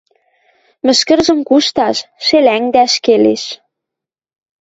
Мӹшкӹржӹм 0.85 1.39
кушташ, 1.49 1.97
шелӓнгдӓш 2.25 2.93
келеш... 3.05 3.43